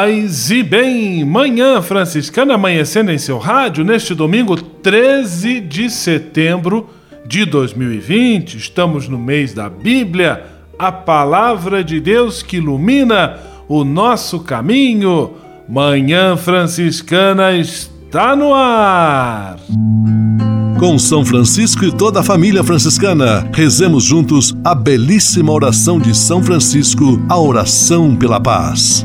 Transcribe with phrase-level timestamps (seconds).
[0.00, 6.88] Paz e bem, manhã franciscana amanhecendo em seu rádio neste domingo 13 de setembro
[7.26, 8.56] de 2020.
[8.56, 10.46] Estamos no mês da Bíblia,
[10.78, 15.32] a palavra de Deus que ilumina o nosso caminho.
[15.68, 19.58] Manhã franciscana está no ar.
[20.78, 26.42] Com São Francisco e toda a família franciscana, rezemos juntos a belíssima oração de São
[26.42, 29.04] Francisco, a oração pela paz.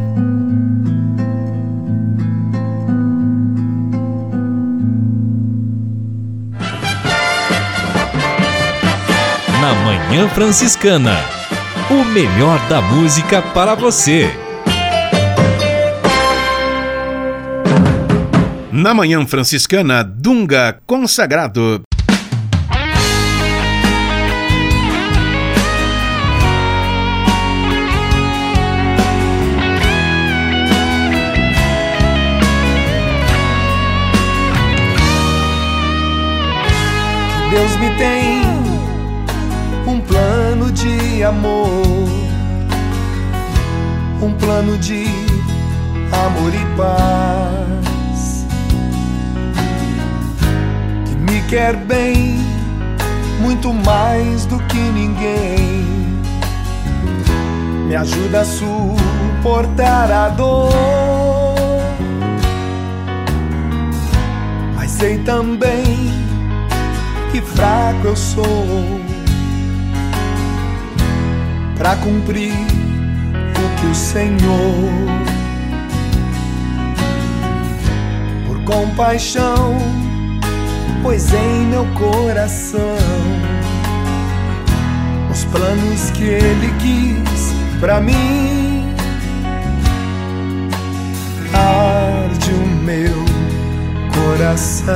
[9.61, 11.15] Na Manhã Franciscana.
[11.91, 14.27] O melhor da música para você.
[18.71, 21.83] Na Manhã Franciscana, Dunga Consagrado.
[37.51, 38.20] Deus me tem
[44.21, 45.05] um plano de
[46.11, 48.45] amor e paz,
[51.05, 52.39] que me quer bem
[53.39, 55.85] muito mais do que ninguém,
[57.87, 60.71] me ajuda a suportar a dor,
[64.75, 66.11] mas sei também
[67.31, 69.01] que fraco eu sou
[71.75, 72.80] para cumprir
[73.81, 74.91] que o Senhor,
[78.45, 79.75] por compaixão,
[81.01, 82.97] pois em meu coração
[85.31, 88.93] os planos que Ele quis para mim.
[91.53, 93.25] Arde o meu
[94.13, 94.95] coração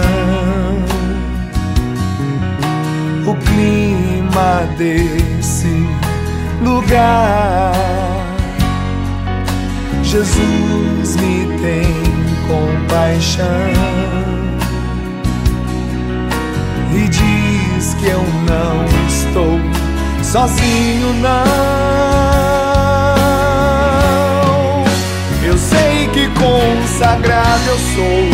[3.28, 5.88] o clima desse
[6.62, 8.15] lugar.
[10.06, 11.94] Jesus me tem
[12.48, 13.46] compaixão
[16.94, 19.60] e diz que eu não estou
[20.24, 21.86] sozinho, não.
[25.44, 28.30] Eu sei que consagrado eu sou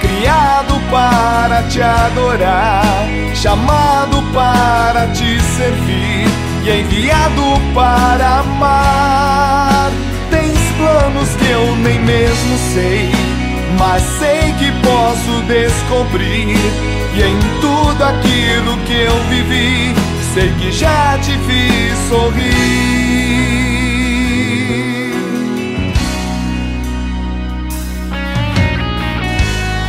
[0.00, 6.28] criado para te adorar, chamado para te servir
[6.64, 10.03] e enviado para amar.
[10.94, 13.10] Planos que eu nem mesmo sei,
[13.76, 16.56] mas sei que posso descobrir.
[17.16, 19.92] E em tudo aquilo que eu vivi,
[20.32, 22.44] sei que já te fiz sorrir.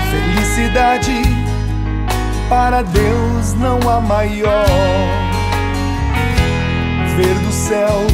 [0.10, 1.22] felicidade
[2.50, 4.66] para Deus não há maior.
[7.16, 8.08] Ver do céu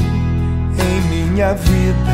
[0.78, 2.11] em minha vida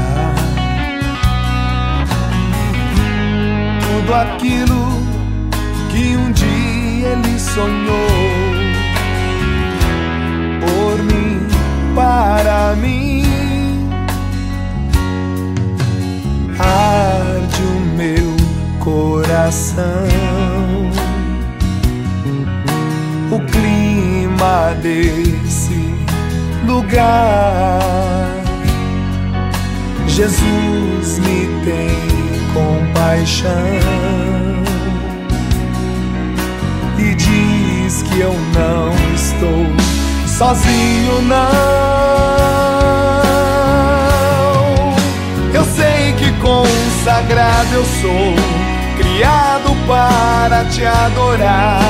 [4.07, 5.03] tudo aquilo
[5.91, 8.07] que um dia Ele sonhou
[10.61, 11.45] por mim
[11.93, 13.23] para mim.
[16.57, 18.35] Arde o meu
[18.79, 19.85] coração.
[23.29, 25.93] O clima desse
[26.65, 28.37] lugar.
[30.07, 32.16] Jesus me tem
[32.57, 33.51] compaixão
[36.97, 39.65] e diz que eu não estou
[40.25, 41.37] sozinho não.
[45.53, 48.35] Eu sei que consagrado eu sou,
[48.97, 51.81] criado para te adorar,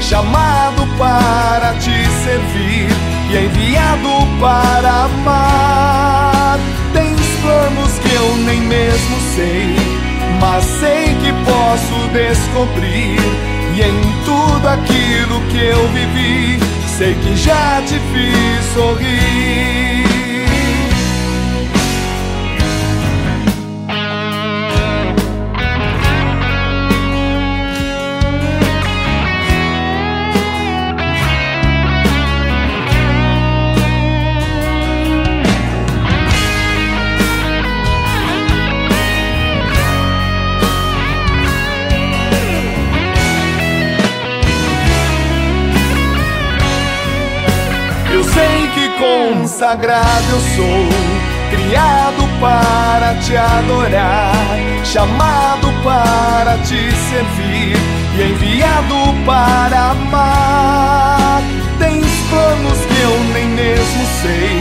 [0.00, 2.88] chamado para te servir
[3.30, 4.08] e enviado
[4.40, 6.58] para amar.
[6.92, 9.83] Tens planos que eu nem mesmo sei,
[10.40, 13.18] mas sei que posso descobrir
[13.74, 16.58] e em tudo aquilo que eu vivi
[16.96, 20.03] sei que já te fiz sorrir.
[49.54, 50.88] Consagrado eu sou,
[51.48, 54.34] criado para te adorar,
[54.84, 57.76] chamado para te servir
[58.18, 61.40] e enviado para amar.
[61.78, 64.60] Tens planos que eu nem mesmo sei,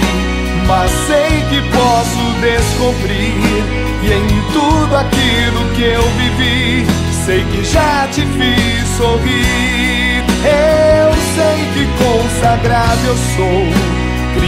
[0.68, 3.64] mas sei que posso descobrir.
[4.04, 6.86] E em tudo aquilo que eu vivi,
[7.26, 10.24] sei que já te fiz sorrir.
[10.46, 14.03] Eu sei que consagrado eu sou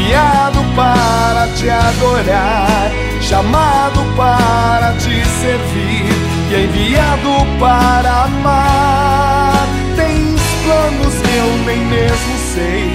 [0.05, 2.91] criado para te adorar,
[3.21, 6.05] chamado para te servir
[6.51, 9.67] e enviado para amar.
[9.95, 12.93] Tens planos eu nem mesmo sei,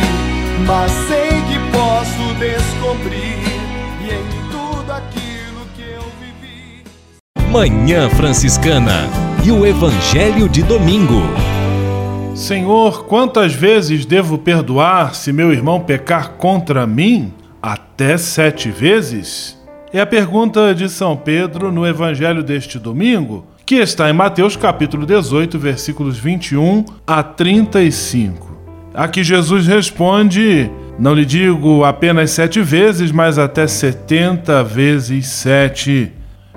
[0.66, 3.38] mas sei que posso descobrir
[4.04, 6.84] em tudo aquilo que eu vivi.
[7.50, 9.08] Manhã Franciscana
[9.42, 11.22] e o Evangelho de Domingo.
[12.34, 17.32] Senhor, quantas vezes devo perdoar se meu irmão pecar contra mim?
[17.60, 19.58] Até sete vezes?
[19.92, 25.04] É a pergunta de São Pedro no Evangelho deste domingo, que está em Mateus capítulo
[25.04, 28.50] 18, versículos 21 a 35.
[28.94, 36.12] Aqui Jesus responde: Não lhe digo apenas sete vezes, mas até setenta vezes sete.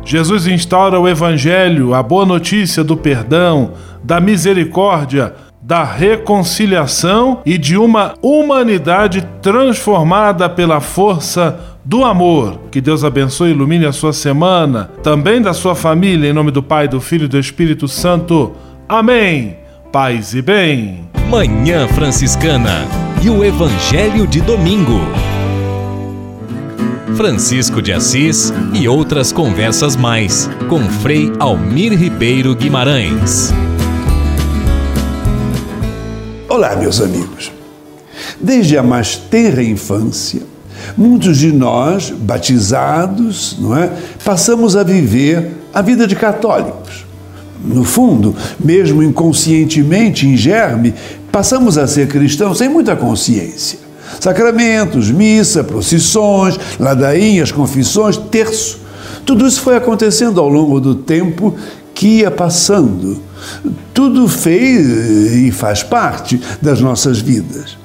[0.05, 3.73] Jesus instaura o Evangelho, a boa notícia do perdão,
[4.03, 5.33] da misericórdia,
[5.63, 12.59] da reconciliação e de uma humanidade transformada pela força do amor.
[12.69, 16.61] Que Deus abençoe e ilumine a sua semana, também da sua família, em nome do
[16.61, 18.51] Pai, do Filho e do Espírito Santo.
[18.89, 19.57] Amém.
[19.91, 21.09] Paz e bem.
[21.29, 22.85] Manhã Franciscana
[23.21, 24.99] e o Evangelho de Domingo.
[27.15, 33.53] Francisco de Assis e outras conversas mais com Frei Almir Ribeiro Guimarães.
[36.53, 37.51] Olá, meus amigos.
[38.39, 40.43] Desde a mais tenra infância,
[40.95, 43.91] muitos de nós, batizados, não é,
[44.23, 47.07] passamos a viver a vida de católicos.
[47.65, 50.93] No fundo, mesmo inconscientemente, em germe,
[51.31, 53.79] passamos a ser cristãos sem muita consciência.
[54.19, 58.77] Sacramentos, missa, procissões, ladainhas, confissões, terço.
[59.25, 61.55] Tudo isso foi acontecendo ao longo do tempo
[62.03, 63.21] que ia passando
[63.93, 67.77] tudo fez e faz parte das nossas vidas.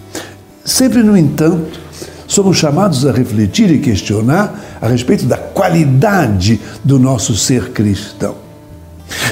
[0.65, 1.79] Sempre, no entanto,
[2.27, 8.35] somos chamados a refletir e questionar a respeito da qualidade do nosso ser cristão.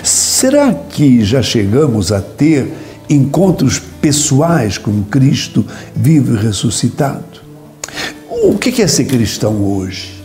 [0.05, 2.73] Será que já chegamos a ter
[3.11, 5.67] encontros pessoais com Cristo
[5.97, 7.41] vivo e ressuscitado?
[8.45, 10.16] O que é ser cristão hoje?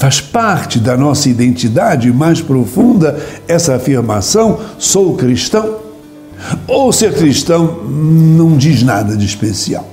[0.00, 5.76] Faz parte da nossa identidade mais profunda essa afirmação: sou cristão?
[6.66, 9.86] Ou ser cristão não diz nada de especial?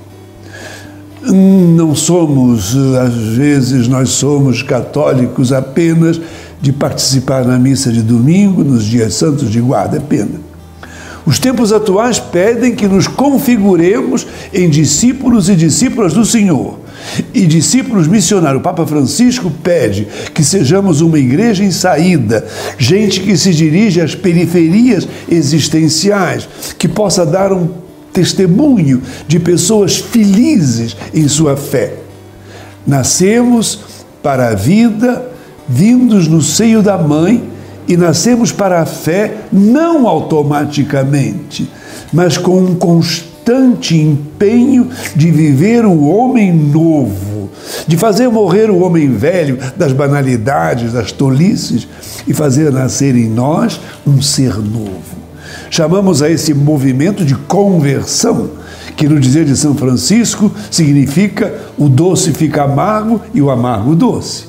[1.20, 6.18] Não somos, às vezes, nós somos católicos apenas
[6.58, 10.47] de participar na missa de domingo, nos dias santos de guarda, é pena.
[11.28, 16.78] Os tempos atuais pedem que nos configuremos em discípulos e discípulas do Senhor
[17.34, 18.60] e discípulos missionários.
[18.60, 22.46] O Papa Francisco pede que sejamos uma igreja em saída,
[22.78, 27.68] gente que se dirige às periferias existenciais, que possa dar um
[28.10, 31.92] testemunho de pessoas felizes em sua fé.
[32.86, 33.80] Nascemos
[34.22, 35.30] para a vida,
[35.68, 37.57] vindos no seio da mãe,
[37.88, 41.68] e nascemos para a fé não automaticamente,
[42.12, 47.48] mas com um constante empenho de viver o homem novo,
[47.86, 51.88] de fazer morrer o homem velho das banalidades, das tolices
[52.26, 55.16] e fazer nascer em nós um ser novo.
[55.70, 58.50] Chamamos a esse movimento de conversão,
[58.96, 64.47] que no dizer de São Francisco significa o doce fica amargo e o amargo doce.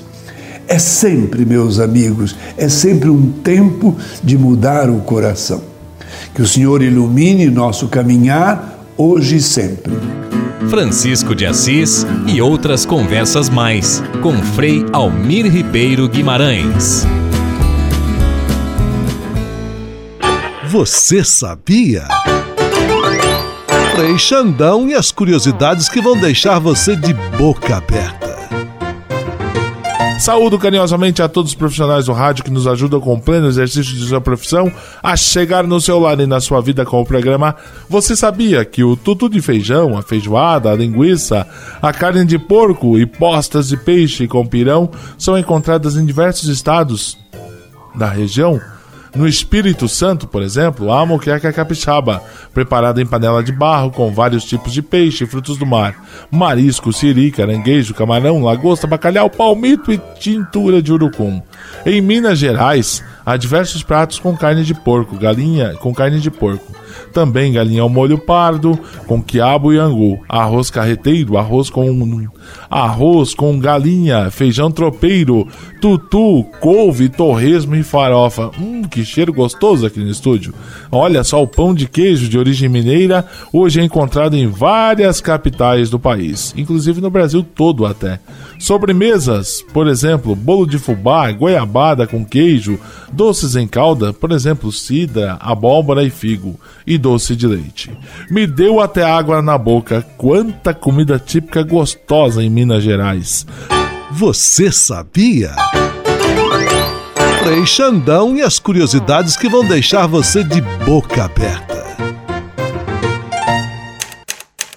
[0.70, 5.64] É sempre, meus amigos, é sempre um tempo de mudar o coração.
[6.36, 9.94] Que o Senhor ilumine nosso caminhar hoje e sempre.
[10.70, 17.04] Francisco de Assis e outras conversas mais com Frei Almir Ribeiro Guimarães.
[20.68, 22.08] Você sabia?
[23.96, 28.29] Frei Xandão e as curiosidades que vão deixar você de boca aberta.
[30.20, 33.96] Saúdo carinhosamente a todos os profissionais do rádio que nos ajudam com o pleno exercício
[33.96, 34.70] de sua profissão
[35.02, 37.56] a chegar no seu lar e na sua vida com o programa
[37.88, 41.48] Você Sabia que o tutu de feijão, a feijoada, a linguiça,
[41.82, 47.18] a carne de porco e postas de peixe com pirão são encontradas em diversos estados
[47.96, 48.60] da região?
[49.16, 52.24] No Espírito Santo, por exemplo, há a moqueca capixaba,
[52.54, 55.96] preparada em panela de barro com vários tipos de peixe e frutos do mar:
[56.30, 61.42] marisco, siri, caranguejo, camarão, lagosta, bacalhau, palmito e tintura de urucum.
[61.86, 66.79] Em Minas Gerais, há diversos pratos com carne de porco, galinha com carne de porco.
[67.14, 71.90] Também galinha ao molho pardo, com quiabo e angu, arroz carreteiro, arroz com
[72.70, 75.48] arroz com galinha, feijão tropeiro,
[75.82, 78.52] tutu, couve, torresmo e farofa.
[78.60, 80.54] Hum, que cheiro gostoso aqui no estúdio.
[80.92, 85.90] Olha só o pão de queijo de origem mineira, hoje é encontrado em várias capitais
[85.90, 88.20] do país, inclusive no Brasil todo até.
[88.60, 92.78] Sobremesas, por exemplo, bolo de fubá, goiabada com queijo,
[93.12, 97.92] doces em calda, por exemplo, cidra, abóbora e figo, e doce de leite.
[98.30, 103.48] Me deu até água na boca, quanta comida típica gostosa em Minas Gerais.
[104.12, 105.56] Você sabia?
[107.42, 111.80] Frei Xandão e as curiosidades que vão deixar você de boca aberta.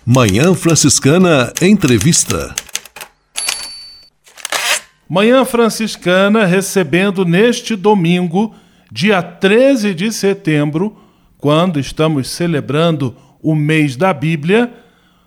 [0.06, 2.54] Manhã Franciscana Entrevista.
[5.08, 8.54] Manhã Franciscana recebendo neste domingo,
[8.90, 10.96] dia 13 de setembro,
[11.42, 14.72] quando estamos celebrando o mês da Bíblia,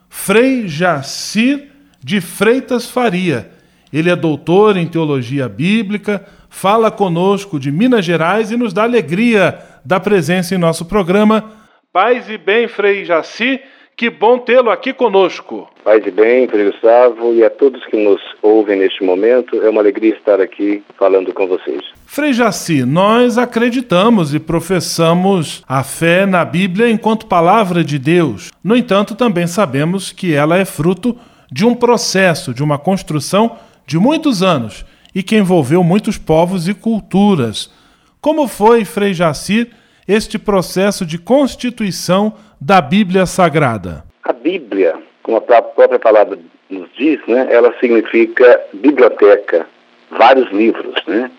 [0.08, 1.68] Frei Jacir
[2.02, 3.52] de Freitas Faria.
[3.92, 9.60] Ele é doutor em teologia bíblica, fala conosco de Minas Gerais e nos dá alegria
[9.84, 11.52] da presença em nosso programa.
[11.92, 13.60] Paz e bem, Frei Jaci,
[13.98, 15.70] que bom tê-lo aqui conosco.
[15.84, 19.80] Paz e bem, Frei Gustavo, e a todos que nos ouvem neste momento, é uma
[19.80, 21.82] alegria estar aqui falando com vocês.
[22.06, 28.52] Frei Jaci, nós acreditamos e professamos a fé na Bíblia enquanto palavra de Deus.
[28.64, 31.18] No entanto, também sabemos que ela é fruto
[31.50, 36.74] de um processo, de uma construção de muitos anos e que envolveu muitos povos e
[36.74, 37.72] culturas.
[38.20, 39.70] Como foi, Frei Jacir,
[40.08, 44.04] este processo de constituição da Bíblia Sagrada?
[44.24, 46.38] A Bíblia, como a própria palavra
[46.70, 49.68] nos diz, né, ela significa biblioteca,
[50.12, 51.30] vários livros, né?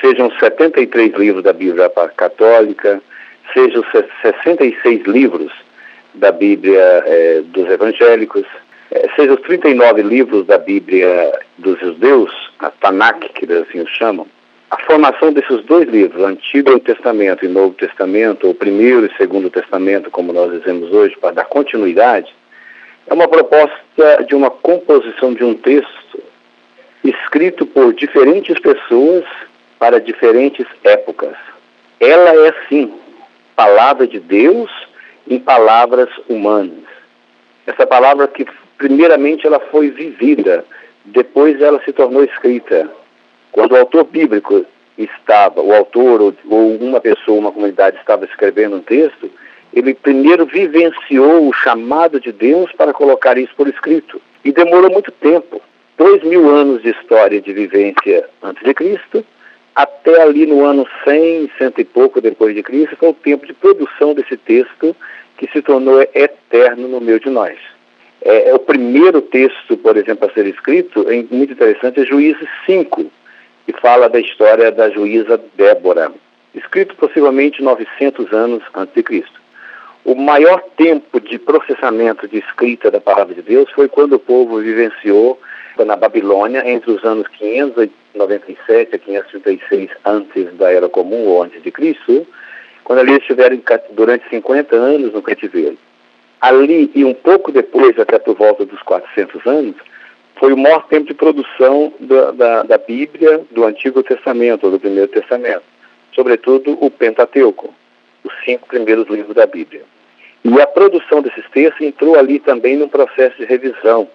[0.00, 3.00] Sejam 73 livros da Bíblia Católica,
[3.52, 3.82] sejam
[4.22, 5.52] 66 livros
[6.14, 8.44] da Bíblia eh, dos evangélicos,
[8.90, 14.26] eh, sejam os 39 livros da Bíblia dos judeus, a Tanakh, que assim o chamam,
[14.70, 20.10] a formação desses dois livros, Antigo Testamento e Novo Testamento, ou Primeiro e Segundo Testamento,
[20.10, 22.34] como nós dizemos hoje, para dar continuidade,
[23.06, 26.22] é uma proposta de uma composição de um texto
[27.04, 29.24] escrito por diferentes pessoas
[29.78, 31.36] para diferentes épocas.
[32.00, 32.92] Ela é, sim,
[33.54, 34.70] palavra de Deus
[35.28, 36.84] em palavras humanas.
[37.66, 38.46] Essa palavra que,
[38.78, 40.64] primeiramente, ela foi vivida,
[41.04, 42.90] depois ela se tornou escrita.
[43.54, 44.66] Quando o autor bíblico
[44.98, 49.30] estava, o autor ou, uma pessoa, uma comunidade estava escrevendo um texto,
[49.72, 54.20] ele primeiro vivenciou o chamado de Deus para colocar isso por escrito.
[54.44, 55.62] E demorou muito tempo
[55.96, 59.24] dois mil anos de história de vivência antes de Cristo,
[59.72, 63.52] até ali no ano 100, cento e pouco depois de Cristo, foi o tempo de
[63.52, 64.96] produção desse texto
[65.38, 67.56] que se tornou eterno no meio de nós.
[68.20, 72.48] É, é o primeiro texto, por exemplo, a ser escrito, é muito interessante, é Juízes
[72.66, 73.12] 5,
[73.66, 76.12] que fala da história da juíza Débora,
[76.54, 79.40] escrito possivelmente 900 anos antes de Cristo.
[80.04, 84.60] O maior tempo de processamento de escrita da palavra de Deus foi quando o povo
[84.60, 85.40] vivenciou
[85.82, 91.70] na Babilônia entre os anos 597 a 536 antes da Era Comum ou antes de
[91.70, 92.26] Cristo,
[92.84, 93.58] quando ali estiveram
[93.92, 95.78] durante 50 anos no cativeiro.
[96.40, 99.74] Ali e um pouco depois, até por volta dos 400 anos,
[100.36, 104.80] foi o maior tempo de produção da, da, da Bíblia do Antigo Testamento ou do
[104.80, 105.62] Primeiro Testamento,
[106.14, 107.72] sobretudo o Pentateuco,
[108.22, 109.82] os cinco primeiros livros da Bíblia.
[110.44, 114.08] E a produção desses textos entrou ali também num processo de revisão.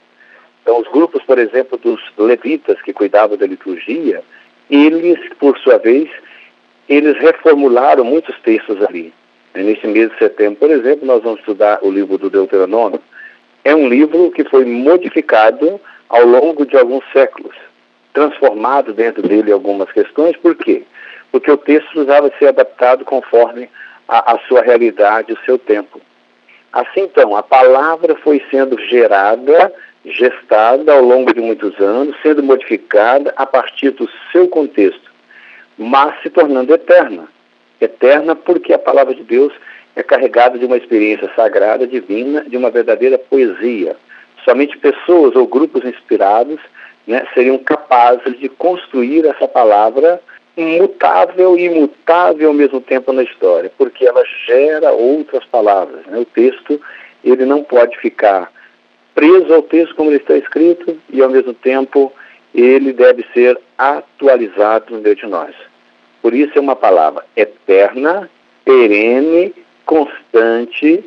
[0.62, 4.22] Então, os grupos, por exemplo, dos levitas que cuidavam da liturgia,
[4.70, 6.10] eles, por sua vez,
[6.88, 9.12] eles reformularam muitos textos ali.
[9.56, 13.02] Nesse mês de setembro, por exemplo, nós vamos estudar o livro do Deuteronômio.
[13.64, 17.56] É um livro que foi modificado ao longo de alguns séculos,
[18.14, 20.36] transformado dentro dele algumas questões.
[20.38, 20.84] Por quê?
[21.32, 23.70] Porque o texto precisava ser adaptado conforme
[24.08, 26.02] a, a sua realidade, o seu tempo.
[26.74, 29.74] Assim, então, a palavra foi sendo gerada,
[30.06, 35.12] gestada ao longo de muitos anos, sendo modificada a partir do seu contexto,
[35.78, 37.28] mas se tornando eterna.
[37.80, 39.54] Eterna porque a palavra de Deus
[39.96, 43.96] é carregada de uma experiência sagrada, divina, de uma verdadeira poesia.
[44.46, 46.60] Somente pessoas ou grupos inspirados
[47.08, 50.22] né, seriam capazes de construir essa palavra
[50.56, 56.06] mutável e imutável ao mesmo tempo na história, porque ela gera outras palavras.
[56.06, 56.20] Né?
[56.20, 56.80] O texto
[57.24, 58.52] ele não pode ficar
[59.16, 62.12] preso ao texto como ele está escrito e ao mesmo tempo
[62.54, 65.54] ele deve ser atualizado no meio de nós.
[66.22, 68.30] Por isso é uma palavra eterna,
[68.66, 69.54] perene,
[69.86, 71.04] constante,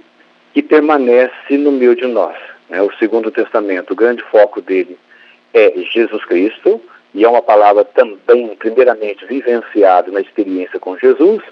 [0.55, 2.37] que permanece no meio de nós.
[2.73, 2.81] Né?
[2.81, 4.99] O Segundo Testamento, o grande foco dele
[5.53, 6.81] é Jesus Cristo,
[7.15, 11.43] e é uma palavra também, primeiramente, vivenciada na experiência com Jesus.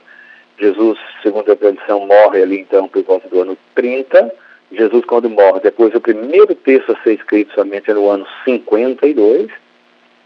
[0.59, 4.33] Jesus, segundo a tradição, morre ali então por volta do ano 30.
[4.73, 9.51] Jesus, quando morre, depois o primeiro texto a ser escrito somente é no ano 52.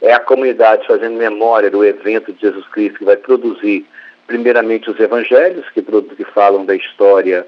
[0.00, 3.85] É a comunidade fazendo memória do evento de Jesus Cristo que vai produzir,
[4.28, 7.44] primeiramente, os evangelhos, que, que falam da história,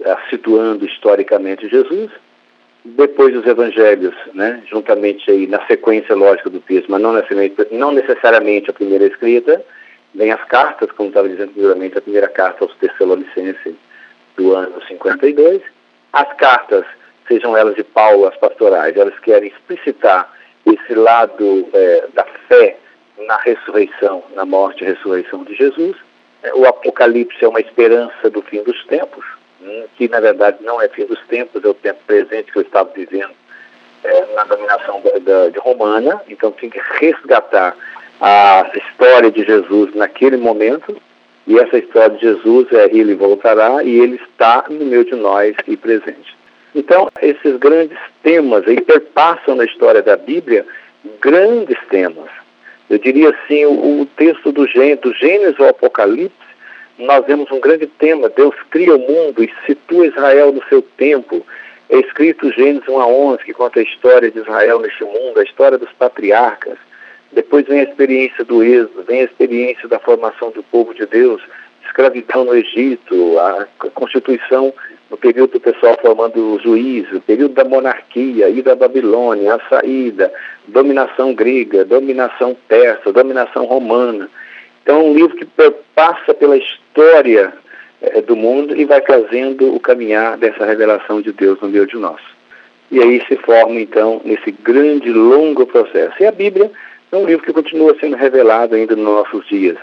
[0.00, 2.10] uh, situando historicamente Jesus
[2.84, 7.92] depois dos evangelhos, né, juntamente aí na sequência lógica do texto, mas não necessariamente, não
[7.92, 9.62] necessariamente a primeira escrita,
[10.14, 13.74] vem as cartas, como estava dizendo anteriormente, a primeira carta aos Tessalonicenses
[14.36, 15.62] do ano 52.
[16.12, 16.84] As cartas,
[17.26, 20.32] sejam elas de Paulo, as pastorais, elas querem explicitar
[20.64, 22.76] esse lado é, da fé
[23.26, 25.96] na ressurreição, na morte e ressurreição de Jesus.
[26.42, 29.24] É, o Apocalipse é uma esperança do fim dos tempos,
[29.96, 32.90] que na verdade não é fim dos tempos, é o tempo presente que eu estava
[32.94, 33.32] vivendo
[34.04, 37.76] é, na dominação da, da, de romana, então tinha que resgatar
[38.20, 40.96] a história de Jesus naquele momento,
[41.46, 45.56] e essa história de Jesus é ele voltará e ele está no meio de nós
[45.66, 46.36] e presente.
[46.74, 50.66] Então, esses grandes temas aí perpassam na história da Bíblia
[51.20, 52.28] grandes temas.
[52.90, 56.47] Eu diria assim, o, o texto do, do Gênesis ao Apocalipse
[56.98, 58.28] nós vemos um grande tema.
[58.28, 61.46] Deus cria o mundo e situa Israel no seu tempo.
[61.88, 65.44] É escrito Gênesis 1 a 11, que conta a história de Israel neste mundo, a
[65.44, 66.76] história dos patriarcas.
[67.32, 71.42] Depois vem a experiência do êxodo, vem a experiência da formação do povo de Deus,
[71.86, 74.72] escravidão no Egito, a constituição
[75.10, 79.68] no período do pessoal formando o juízo, o período da monarquia, ida da Babilônia, a
[79.68, 80.32] saída,
[80.66, 84.28] dominação grega, dominação persa, dominação romana.
[84.88, 85.46] Então, é um livro que
[85.94, 87.52] passa pela história
[88.00, 91.96] é, do mundo e vai fazendo o caminhar dessa revelação de Deus no meio de
[91.96, 92.18] nós.
[92.90, 96.14] E aí se forma, então, nesse grande, longo processo.
[96.18, 96.70] E a Bíblia
[97.12, 99.76] é um livro que continua sendo revelado ainda nos nossos dias.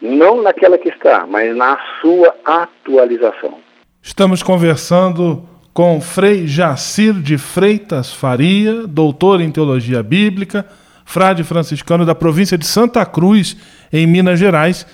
[0.00, 3.58] Não naquela que está, mas na sua atualização.
[4.00, 5.42] Estamos conversando
[5.74, 10.64] com Frei Jacir de Freitas Faria, doutor em teologia bíblica,
[11.04, 13.56] frade franciscano da província de Santa Cruz,
[13.92, 14.86] em Minas Gerais,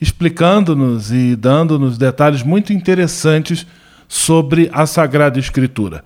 [0.00, 3.66] explicando-nos e dando-nos detalhes muito interessantes
[4.08, 6.04] sobre a Sagrada Escritura.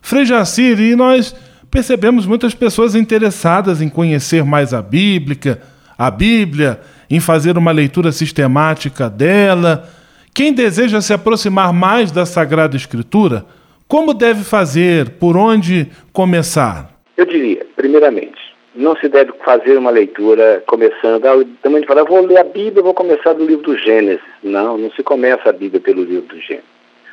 [0.00, 1.34] Frei Jacir, e nós
[1.70, 5.60] percebemos muitas pessoas interessadas em conhecer mais a Bíblia,
[5.96, 9.88] a Bíblia, em fazer uma leitura sistemática dela.
[10.34, 13.44] Quem deseja se aproximar mais da Sagrada Escritura,
[13.86, 15.10] como deve fazer?
[15.10, 16.90] Por onde começar?
[17.16, 18.40] Eu diria, primeiramente,
[18.74, 22.94] não se deve fazer uma leitura começando, ah, também falar, vou ler a Bíblia, vou
[22.94, 24.24] começar do livro do Gênesis.
[24.42, 26.70] Não, não se começa a Bíblia pelo livro do Gênesis.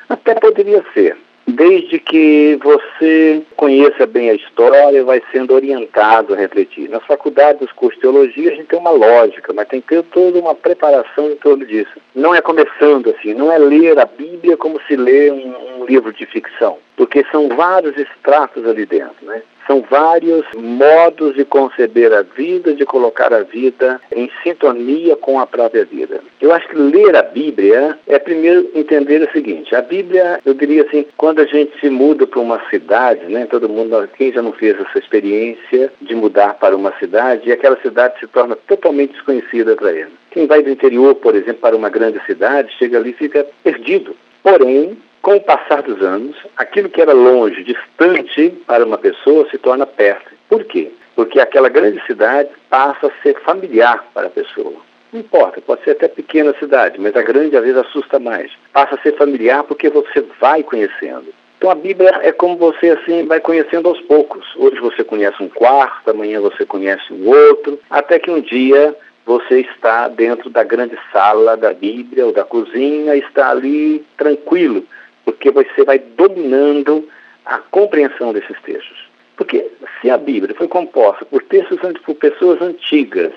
[0.07, 6.89] Até poderia ser, desde que você conheça bem a história, vai sendo orientado a refletir.
[6.89, 10.03] Na faculdade dos cursos de teologia, a gente tem uma lógica, mas tem que ter
[10.03, 11.91] toda uma preparação em torno disso.
[12.15, 16.13] Não é começando assim, não é ler a Bíblia como se lê um, um livro
[16.13, 19.41] de ficção, porque são vários extratos ali dentro, né?
[19.69, 25.45] São vários modos de conceber a vida, de colocar a vida em sintonia com a
[25.45, 26.21] própria vida.
[26.41, 30.81] Eu acho que ler a Bíblia é primeiro entender o seguinte: a Bíblia, eu diria
[30.81, 33.45] assim, quando a gente se muda para uma cidade, né?
[33.45, 37.79] Todo mundo, quem já não fez essa experiência de mudar para uma cidade e aquela
[37.79, 40.13] cidade se torna totalmente desconhecida para ele.
[40.31, 44.15] Quem vai do interior, por exemplo, para uma grande cidade, chega ali e fica perdido.
[44.41, 49.57] Porém, com o passar dos anos, aquilo que era longe, distante para uma pessoa se
[49.57, 50.31] torna perto.
[50.47, 50.91] Por quê?
[51.15, 54.73] Porque aquela grande cidade passa a ser familiar para a pessoa.
[55.11, 58.51] Não importa, pode ser até pequena cidade, mas a grande às vezes assusta mais.
[58.71, 61.33] Passa a ser familiar porque você vai conhecendo.
[61.57, 64.45] Então a Bíblia é como você assim vai conhecendo aos poucos.
[64.55, 69.59] Hoje você conhece um quarto, amanhã você conhece um outro, até que um dia você
[69.59, 74.85] está dentro da grande sala da Bíblia ou da cozinha, está ali tranquilo,
[75.31, 77.07] porque você vai dominando
[77.45, 79.07] a compreensão desses textos.
[79.37, 79.69] Porque
[80.01, 83.31] se a Bíblia foi composta por textos por pessoas antigas,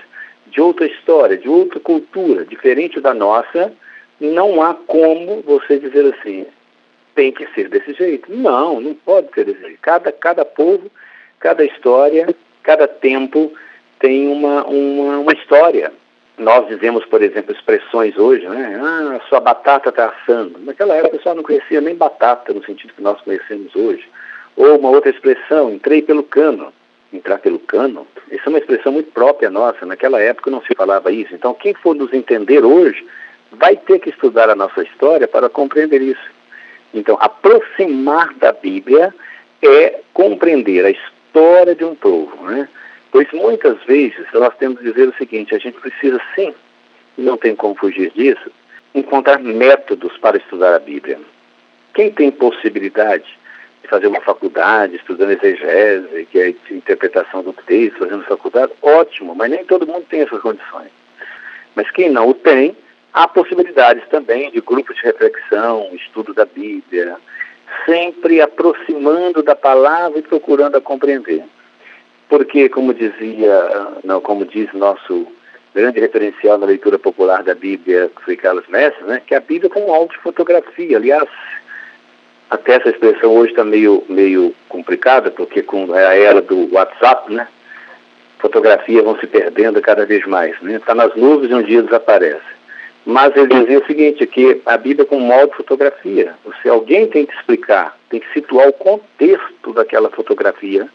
[0.46, 3.72] de outra história, de outra cultura, diferente da nossa,
[4.18, 6.46] não há como você dizer assim,
[7.14, 8.34] tem que ser desse jeito.
[8.34, 9.78] Não, não pode ser desse jeito.
[9.82, 10.90] Cada, cada povo,
[11.40, 13.52] cada história, cada tempo
[13.98, 15.92] tem uma, uma, uma história.
[16.42, 18.78] Nós dizemos, por exemplo, expressões hoje, né?
[18.82, 20.58] Ah, sua batata está assando.
[20.58, 24.08] Naquela época o pessoal não conhecia nem batata no sentido que nós conhecemos hoje.
[24.56, 26.72] Ou uma outra expressão, entrei pelo cano.
[27.12, 29.84] Entrar pelo cano, isso é uma expressão muito própria nossa.
[29.84, 31.34] Naquela época não se falava isso.
[31.34, 33.06] Então, quem for nos entender hoje
[33.52, 36.30] vai ter que estudar a nossa história para compreender isso.
[36.94, 39.14] Então, aproximar da Bíblia
[39.62, 42.68] é compreender a história de um povo, né?
[43.12, 46.52] Pois muitas vezes nós temos que dizer o seguinte: a gente precisa sim,
[47.16, 48.50] não tem como fugir disso,
[48.94, 51.20] encontrar métodos para estudar a Bíblia.
[51.94, 53.26] Quem tem possibilidade
[53.82, 59.50] de fazer uma faculdade, estudando exegese, que é interpretação do texto, fazendo faculdade, ótimo, mas
[59.50, 60.90] nem todo mundo tem essas condições.
[61.74, 62.74] Mas quem não o tem,
[63.12, 67.16] há possibilidades também de grupos de reflexão, estudo da Bíblia,
[67.84, 71.44] sempre aproximando da palavra e procurando a compreender
[72.32, 73.68] porque, como dizia,
[74.02, 75.26] não, como diz nosso
[75.74, 79.70] grande referencial na leitura popular da Bíblia, que foi Carlos Mestre, né, que a Bíblia
[79.70, 80.96] é um de fotografia.
[80.96, 81.28] Aliás,
[82.48, 87.46] até essa expressão hoje está meio, meio complicada, porque com a era do WhatsApp, né,
[88.38, 90.52] fotografias vão se perdendo cada vez mais.
[90.52, 90.78] Está né?
[90.78, 92.40] Tá nas nuvens e um dia desaparece.
[93.04, 96.32] Mas ele dizia o seguinte, que a Bíblia é um de fotografia.
[96.62, 100.88] Se alguém tem que explicar, tem que situar o contexto daquela fotografia,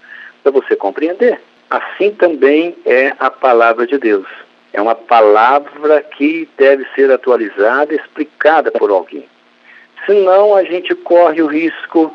[0.44, 1.40] para você compreender.
[1.70, 4.28] Assim também é a palavra de Deus.
[4.72, 9.26] É uma palavra que deve ser atualizada, explicada por alguém.
[10.06, 12.14] Senão a gente corre o risco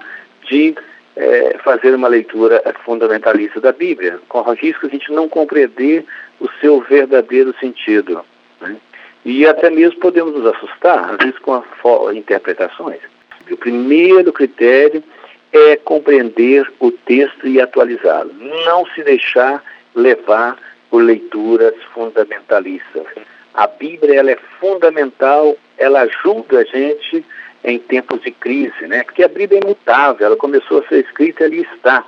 [0.49, 0.75] de
[1.17, 4.19] é, fazer uma leitura fundamentalista da Bíblia.
[4.29, 6.05] Corre o risco de a gente não compreender
[6.41, 8.25] o seu verdadeiro sentido.
[8.61, 8.77] Né?
[9.25, 13.01] E até mesmo podemos nos assustar, às vezes, com as interpretações.
[13.51, 15.03] O primeiro critério
[15.53, 18.33] é compreender o texto e atualizá-lo.
[18.65, 19.63] Não se deixar
[19.95, 20.57] levar
[20.91, 23.07] por leituras fundamentalistas.
[23.55, 27.25] A Bíblia ela é fundamental, ela ajuda a gente
[27.65, 29.05] em tempos de crise, né?
[29.05, 32.05] Porque a Bíblia é imutável, ela começou a ser escrita e ali está.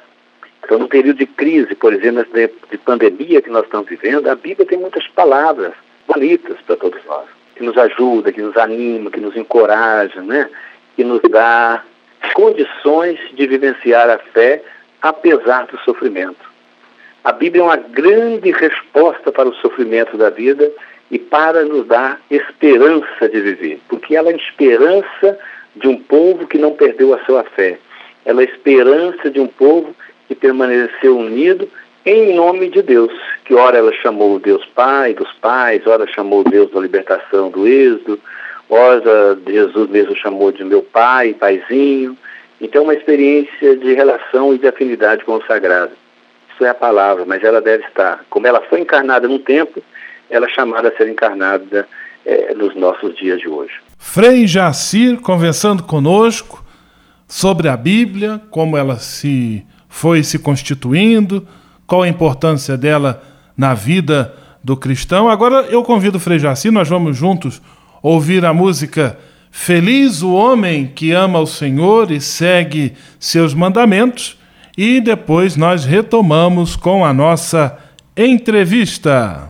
[0.64, 2.24] Então, no período de crise, por exemplo,
[2.70, 5.74] de pandemia que nós estamos vivendo, a Bíblia tem muitas palavras
[6.08, 10.48] bonitas para todos nós, que nos ajuda, que nos anima, que nos encoraja, né?
[10.96, 11.84] Que nos dá
[12.32, 14.62] condições de vivenciar a fé
[15.02, 16.52] apesar do sofrimento.
[17.22, 20.70] A Bíblia é uma grande resposta para o sofrimento da vida
[21.10, 25.38] e para nos dar esperança de viver, porque ela é a esperança
[25.76, 27.78] de um povo que não perdeu a sua fé.
[28.24, 29.94] Ela é a esperança de um povo
[30.28, 31.68] que permaneceu unido
[32.06, 33.12] em nome de Deus,
[33.44, 37.50] que ora ela chamou o Deus Pai dos pais, ora chamou o Deus da libertação
[37.50, 38.20] do êxodo,
[38.68, 42.16] ora Jesus mesmo chamou de meu pai, paizinho.
[42.60, 45.92] Então, uma experiência de relação e de afinidade com o sagrado.
[46.52, 48.24] Isso é a palavra, mas ela deve estar.
[48.30, 49.82] Como ela foi encarnada num tempo,
[50.30, 51.86] ela é chamada a ser encarnada
[52.24, 53.74] é, nos nossos dias de hoje.
[53.98, 56.64] Frei Jacir conversando conosco
[57.26, 61.46] sobre a Bíblia, como ela se foi se constituindo,
[61.86, 63.22] qual a importância dela
[63.56, 65.28] na vida do cristão.
[65.28, 67.60] Agora eu convido o Frei Jacir, nós vamos juntos
[68.04, 69.18] ouvir a música
[69.56, 74.36] Feliz o homem que ama o Senhor e segue seus mandamentos,
[74.76, 77.78] e depois nós retomamos com a nossa
[78.16, 79.48] entrevista.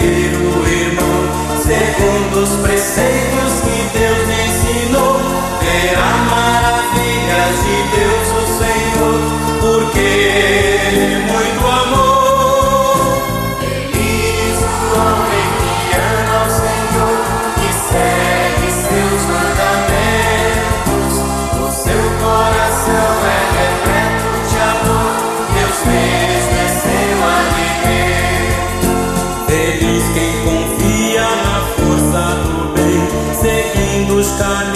[0.00, 1.20] Servir o irmão,
[1.62, 5.20] segundo os preceitos que Deus ensinou.
[5.60, 9.20] Verá maravilhas de Deus o Senhor,
[9.60, 10.69] porque
[34.40, 34.69] done.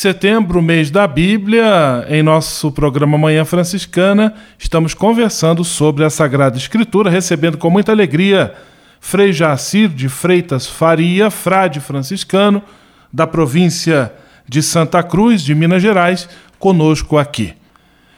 [0.00, 7.10] Setembro, mês da Bíblia, em nosso programa Manhã Franciscana, estamos conversando sobre a Sagrada Escritura,
[7.10, 8.54] recebendo com muita alegria
[8.98, 12.62] Frei Jacir de Freitas Faria, frade franciscano,
[13.12, 14.10] da província
[14.48, 17.52] de Santa Cruz, de Minas Gerais, conosco aqui.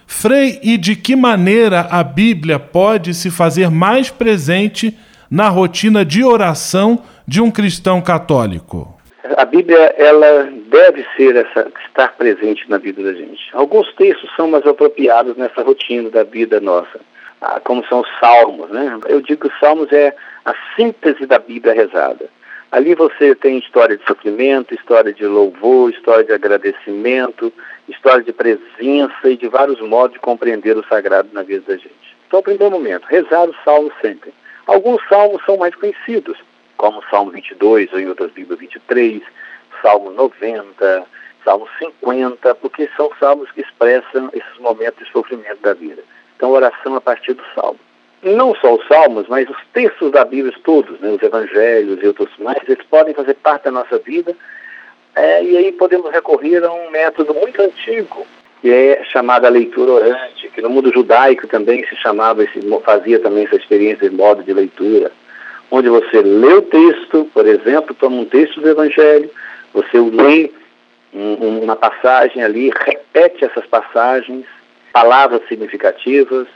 [0.07, 4.97] Frei, e de que maneira a Bíblia pode se fazer mais presente
[5.29, 9.02] na rotina de oração de um cristão católico?
[9.37, 13.50] A Bíblia ela deve ser essa estar presente na vida da gente.
[13.52, 17.00] Alguns textos são mais apropriados nessa rotina da vida nossa,
[17.40, 18.98] ah, como são os Salmos, né?
[19.06, 22.28] Eu digo que os Salmos é a síntese da Bíblia rezada.
[22.72, 27.52] Ali você tem história de sofrimento, história de louvor, história de agradecimento,
[27.88, 32.16] história de presença e de vários modos de compreender o sagrado na vida da gente.
[32.26, 34.32] Então, o primeiro momento, rezar os salmos sempre.
[34.66, 36.38] Alguns salmos são mais conhecidos,
[36.83, 39.23] como Salmo 22, ou em outras Bíblias 23,
[39.81, 41.05] Salmo 90,
[41.45, 46.03] Salmo 50, porque são salmos que expressam esses momentos de sofrimento da vida.
[46.35, 47.79] Então, oração a partir do salmo.
[48.21, 52.37] Não só os salmos, mas os textos da Bíblia todos, né, os evangelhos e outros
[52.38, 54.35] mais, eles podem fazer parte da nossa vida.
[55.14, 58.27] É, e aí podemos recorrer a um método muito antigo,
[58.61, 63.45] que é chamada leitura orante, que no mundo judaico também se chamava, se fazia também
[63.45, 65.12] essa experiência de modo de leitura,
[65.72, 69.30] onde você lê o texto, por exemplo, toma um texto do evangelho,
[69.72, 70.50] você lê
[71.14, 74.44] um, uma passagem ali, repete essas passagens,
[74.92, 76.46] palavras significativas,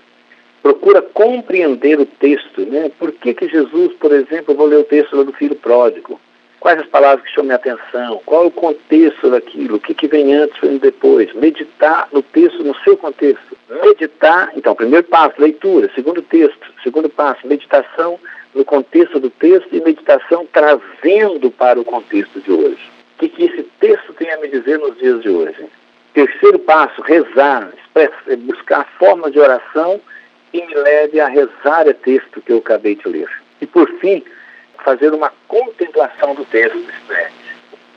[0.63, 2.91] procura compreender o texto, né?
[2.99, 6.21] Por que, que Jesus, por exemplo, eu vou ler o texto do filho pródigo?
[6.61, 8.21] Quais as palavras que chamam a atenção?
[8.27, 9.77] Qual é o contexto daquilo?
[9.77, 11.33] O que, que vem antes e depois?
[11.33, 13.57] Meditar no texto no seu contexto.
[13.71, 15.91] Meditar, então, primeiro passo, leitura.
[15.95, 16.67] Segundo texto.
[16.83, 18.19] Segundo passo, meditação
[18.57, 22.91] no contexto do texto e meditação trazendo para o contexto de hoje.
[23.15, 25.67] O que, que esse texto tem a me dizer nos dias de hoje?
[26.15, 27.71] Terceiro passo, rezar,
[28.39, 30.01] buscar formas de oração
[30.51, 33.29] que me leve a rezar o texto que eu acabei de ler.
[33.61, 34.25] E por fim,
[34.83, 37.31] fazer uma contemplação do texto, isto é,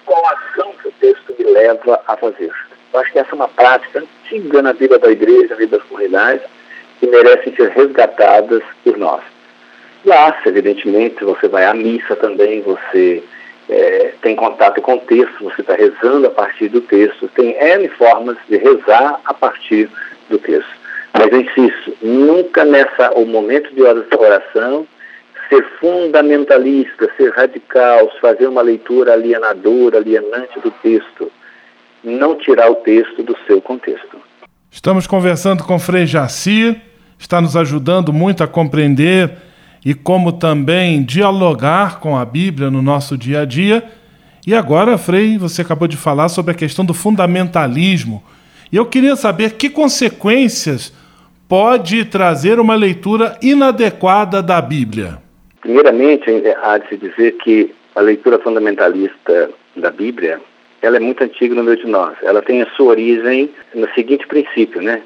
[0.05, 2.51] qual ação que o texto me leva a fazer.
[2.91, 5.87] Eu acho que essa é uma prática antiga na vida da igreja, na vida das
[5.87, 6.45] comunidades,
[6.99, 9.23] que merecem ser resgatadas por nós.
[10.05, 13.21] Lá, evidentemente, você vai à missa também, você
[13.69, 17.87] é, tem contato com o texto, você está rezando a partir do texto, tem N
[17.89, 19.89] formas de rezar a partir
[20.29, 20.79] do texto.
[21.13, 24.87] Mas eu insisto, nunca nessa o momento de oração
[25.49, 31.31] ser fundamentalista, ser radical, fazer uma leitura alienadora, alienante do texto,
[32.03, 34.17] não tirar o texto do seu contexto.
[34.71, 36.79] Estamos conversando com Frei Jaci,
[37.17, 39.31] está nos ajudando muito a compreender
[39.83, 43.83] e como também dialogar com a Bíblia no nosso dia a dia.
[44.45, 48.23] E agora, Frei, você acabou de falar sobre a questão do fundamentalismo.
[48.71, 50.93] E eu queria saber que consequências
[51.47, 55.17] pode trazer uma leitura inadequada da Bíblia?
[55.61, 56.29] Primeiramente,
[56.63, 60.39] há de se dizer que a leitura fundamentalista da Bíblia
[60.81, 62.15] ela é muito antiga no meio de nós.
[62.23, 65.01] Ela tem a sua origem no seguinte princípio, né?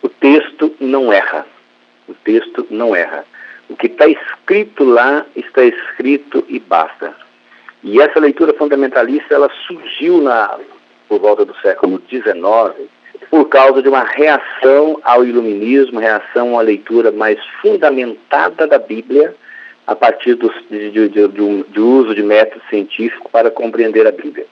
[0.00, 1.46] O texto não erra.
[2.08, 3.24] O texto não erra.
[3.72, 7.14] O que está escrito lá está escrito e basta.
[7.82, 10.58] E essa leitura fundamentalista ela surgiu na
[11.08, 12.90] por volta do século XIX
[13.30, 19.34] por causa de uma reação ao iluminismo, reação à leitura mais fundamentada da Bíblia
[19.86, 24.44] a partir do, de, de, de, de, uso de método científico para compreender a Bíblia.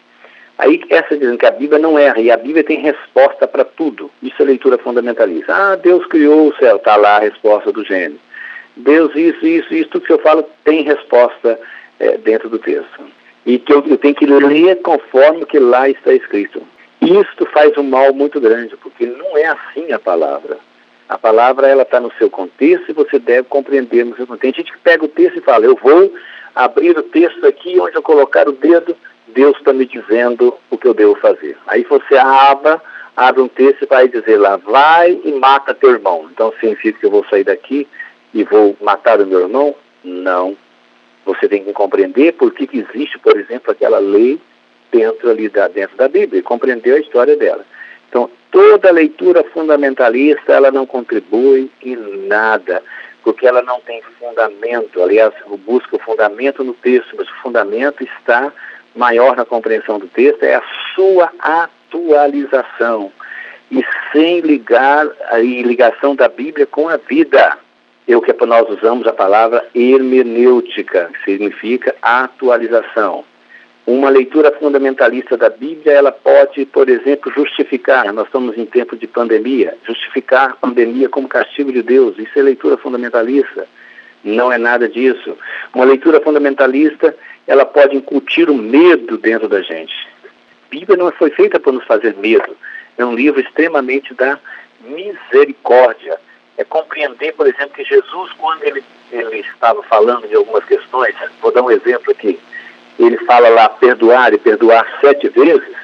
[0.56, 4.10] Aí essa dizendo que a Bíblia não erra e a Bíblia tem resposta para tudo.
[4.22, 5.54] Isso é leitura fundamentalista.
[5.54, 8.18] Ah, Deus criou o céu, está lá a resposta do gênero.
[8.76, 11.58] Deus isso, isso, isso, tudo que eu falo tem resposta
[11.98, 13.04] é, dentro do texto.
[13.44, 16.62] E que eu, eu tenho que ler conforme o que lá está escrito.
[17.00, 20.58] Isto faz um mal muito grande, porque não é assim a palavra.
[21.08, 24.54] A palavra ela está no seu contexto e você deve compreender no seu contexto.
[24.54, 26.12] Tem gente que pega o texto e fala, eu vou
[26.54, 28.96] abrir o texto aqui, onde eu colocar o dedo,
[29.28, 31.56] Deus está me dizendo o que eu devo fazer.
[31.66, 32.80] Aí você abre,
[33.16, 36.28] abre um texto e vai dizer lá, vai e mata teu irmão.
[36.32, 37.88] Então significa que eu vou sair daqui
[38.32, 39.74] e vou matar o meu irmão?
[40.04, 40.56] Não.
[41.24, 44.40] Você tem que compreender por que, que existe, por exemplo, aquela lei
[44.90, 47.64] dentro ali da, dentro da Bíblia compreender a história dela.
[48.08, 52.82] Então, toda leitura fundamentalista, ela não contribui em nada,
[53.22, 55.00] porque ela não tem fundamento.
[55.00, 55.32] Aliás,
[55.64, 58.52] busca o fundamento no texto, mas o fundamento está
[58.94, 60.62] maior na compreensão do texto, é a
[60.94, 63.12] sua atualização.
[63.70, 67.56] E sem ligar a ligação da Bíblia com a vida.
[68.10, 73.24] É o que nós usamos a palavra hermenêutica, que significa atualização.
[73.86, 79.06] Uma leitura fundamentalista da Bíblia, ela pode, por exemplo, justificar, nós estamos em tempo de
[79.06, 82.18] pandemia, justificar a pandemia como castigo de Deus.
[82.18, 83.68] Isso é leitura fundamentalista.
[84.24, 85.38] Não é nada disso.
[85.72, 87.14] Uma leitura fundamentalista,
[87.46, 89.94] ela pode incutir o medo dentro da gente.
[90.24, 92.56] A Bíblia não foi feita para nos fazer medo.
[92.98, 94.36] É um livro extremamente da
[94.80, 96.18] misericórdia.
[96.60, 101.52] É compreender, por exemplo, que Jesus, quando ele, ele estava falando de algumas questões, vou
[101.52, 102.38] dar um exemplo aqui
[103.06, 105.74] ele fala lá perdoar e perdoar sete vezes,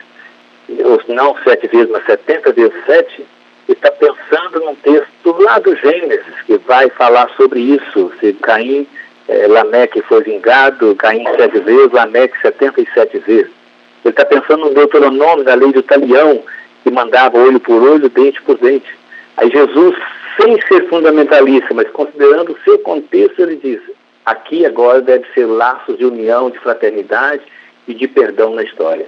[0.85, 3.27] ou não sete vezes, mas setenta vezes sete,
[3.69, 8.87] ele está pensando num texto lá do Gênesis, que vai falar sobre isso, se Caim,
[9.29, 13.51] é, Lameque foi vingado, Caim sete vezes, Lameque setenta e sete vezes.
[14.05, 16.43] Ele está pensando no Deuteronômio, na lei do talião,
[16.85, 18.97] que mandava olho por olho, dente por dente.
[19.37, 19.97] Aí Jesus,
[20.40, 23.81] sem ser fundamentalista, mas considerando o seu contexto, ele diz,
[24.27, 27.42] Aqui agora deve ser laços de união, de fraternidade
[27.87, 29.07] e de perdão na história.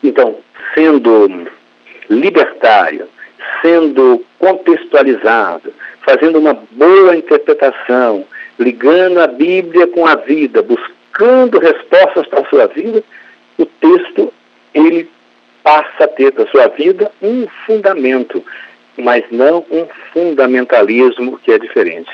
[0.00, 0.36] Então,
[0.74, 1.48] sendo
[2.08, 3.08] libertário,
[3.60, 8.24] sendo contextualizado, fazendo uma boa interpretação,
[8.60, 13.02] ligando a Bíblia com a vida, buscando respostas para a sua vida,
[13.58, 14.32] o texto
[14.72, 15.10] ele
[15.64, 18.44] passa a ter para a sua vida um fundamento,
[18.98, 22.10] mas não um fundamentalismo que é diferente.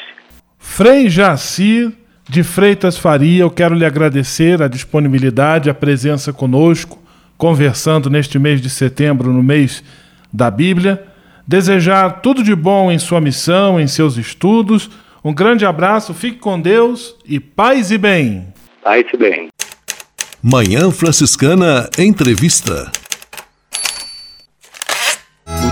[0.58, 1.92] Frei Jaci
[2.28, 6.98] de Freitas Faria, eu quero lhe agradecer a disponibilidade, a presença conosco,
[7.38, 9.82] conversando neste mês de setembro, no mês
[10.32, 11.04] da Bíblia.
[11.46, 14.90] Desejar tudo de bom em sua missão, em seus estudos.
[15.24, 18.48] Um grande abraço, fique com Deus e paz e bem.
[18.82, 19.48] Paz e bem.
[20.42, 22.90] Manhã Franciscana Entrevista.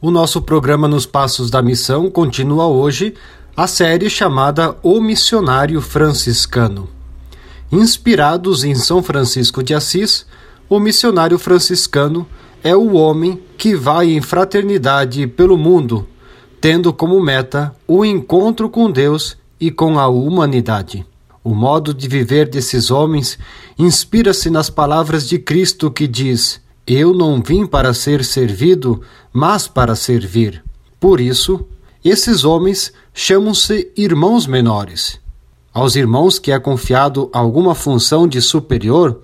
[0.00, 3.14] O nosso programa Nos Passos da Missão continua hoje
[3.56, 6.88] a série chamada O Missionário Franciscano.
[7.72, 10.24] Inspirados em São Francisco de Assis,
[10.68, 12.24] o missionário franciscano
[12.62, 16.06] é o homem que vai em fraternidade pelo mundo,
[16.60, 21.04] tendo como meta o encontro com Deus e com a humanidade.
[21.42, 23.36] O modo de viver desses homens
[23.76, 26.60] inspira-se nas palavras de Cristo que diz:
[26.90, 30.64] Eu não vim para ser servido, mas para servir.
[30.98, 31.66] Por isso,
[32.02, 35.20] esses homens chamam-se irmãos menores.
[35.70, 39.20] Aos irmãos que é confiado alguma função de superior,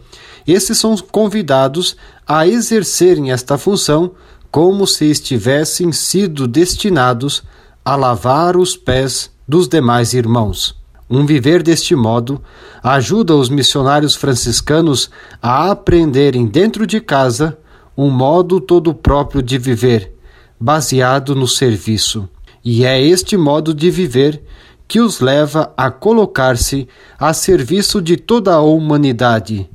[0.47, 1.97] esses são convidados
[2.27, 4.11] a exercerem esta função
[4.51, 7.43] como se estivessem sido destinados
[7.83, 10.84] a lavar os pés dos demais irmãos.
[11.09, 12.43] Um viver deste modo
[12.83, 15.11] ajuda os missionários franciscanos
[15.43, 17.59] a aprenderem dentro de casa
[17.97, 20.13] um modo todo próprio de viver,
[20.59, 22.29] baseado no serviço.
[22.65, 24.43] E é este modo de viver
[24.89, 26.89] que os leva a colocar-se
[27.19, 29.69] a serviço de toda a humanidade,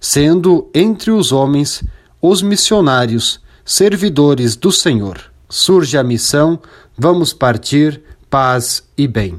[0.00, 1.82] sendo entre os homens
[2.20, 5.20] os missionários, servidores do Senhor.
[5.48, 6.58] Surge a missão,
[6.96, 9.38] vamos partir, paz e bem.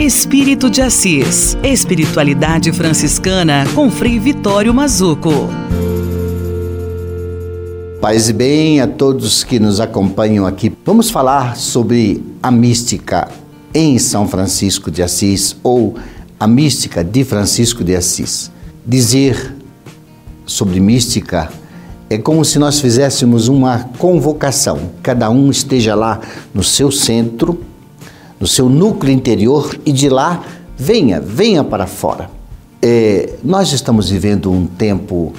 [0.00, 1.58] Espírito de Assis.
[1.62, 5.30] Espiritualidade franciscana com Frei Vitório Mazuco.
[8.00, 10.72] Paz e bem a todos que nos acompanham aqui.
[10.86, 13.28] Vamos falar sobre a mística
[13.74, 15.96] em São Francisco de Assis ou
[16.38, 18.50] a mística de Francisco de Assis.
[18.86, 19.54] Dizer
[20.46, 21.50] sobre mística
[22.08, 26.20] é como se nós fizéssemos uma convocação, cada um esteja lá
[26.54, 27.68] no seu centro
[28.40, 30.42] no seu núcleo interior e de lá
[30.76, 32.30] venha, venha para fora.
[32.80, 35.34] É, nós estamos vivendo um tempo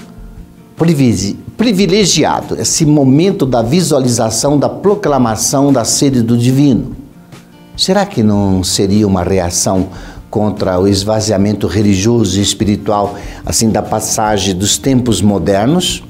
[1.57, 6.95] privilegiado, esse momento da visualização, da proclamação da sede do divino.
[7.75, 9.89] Será que não seria uma reação
[10.29, 16.03] contra o esvaziamento religioso e espiritual, assim, da passagem dos tempos modernos?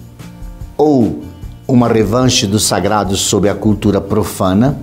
[0.77, 1.21] Ou
[1.65, 4.77] uma revanche do sagrado sobre a cultura profana?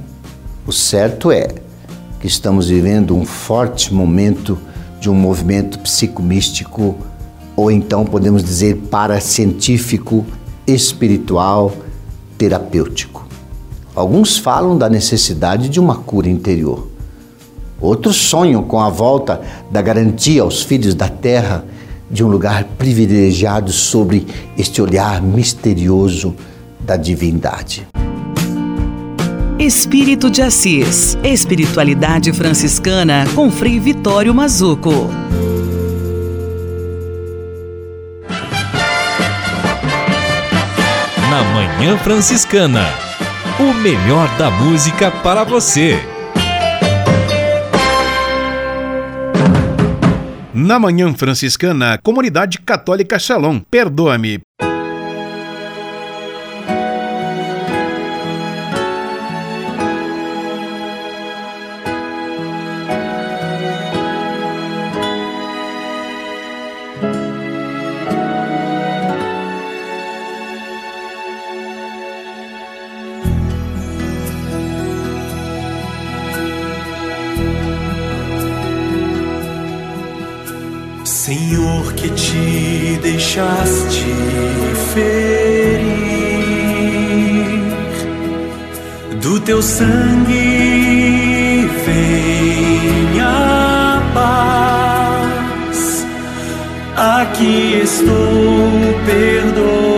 [0.66, 1.48] O certo é
[2.20, 4.58] que estamos vivendo um forte momento
[5.00, 6.96] de um movimento psicomístico,
[7.56, 10.26] ou então podemos dizer paracientífico,
[10.66, 11.72] espiritual,
[12.36, 13.26] terapêutico.
[13.94, 16.88] Alguns falam da necessidade de uma cura interior.
[17.80, 19.40] Outros sonham com a volta
[19.70, 21.64] da garantia aos filhos da terra
[22.10, 26.34] de um lugar privilegiado sobre este olhar misterioso
[26.80, 27.86] da divindade.
[29.58, 31.18] Espírito de Assis.
[31.24, 35.10] Espiritualidade franciscana com Frei Vitório Mazuco.
[41.28, 42.86] Na Manhã Franciscana.
[43.58, 45.98] O melhor da música para você.
[50.54, 53.60] Na Manhã Franciscana, Comunidade Católica Shalom.
[53.68, 54.47] Perdoa-me.
[83.28, 84.06] Deixaste
[84.94, 85.20] ferir,
[89.20, 90.50] do teu sangue
[91.84, 96.06] vem a paz.
[96.96, 99.97] Aqui estou, perdoa-me.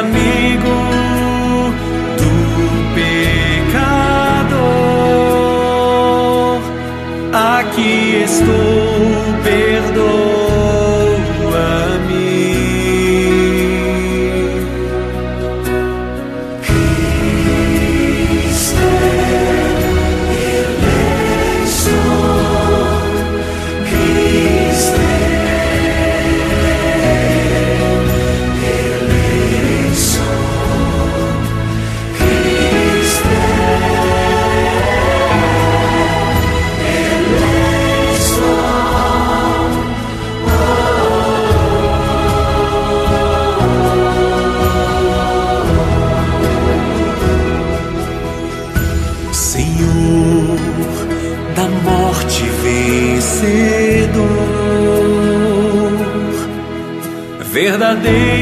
[0.00, 0.76] Amigo
[2.16, 2.32] do
[2.94, 3.80] pecador.
[7.32, 8.79] Aqui estou,
[58.02, 58.39] verdadeiro